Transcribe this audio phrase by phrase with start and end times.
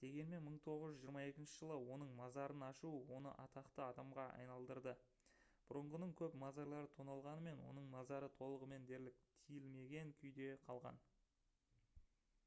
[0.00, 4.92] дегенмен 1922 жылы оның мазарын ашу оны атақты адамға айналдырды
[5.70, 9.16] бұрынғының көп мазарлары тоналғанымен оның мазары толығымен дерлік
[9.48, 11.00] тиілмеген күйде қалған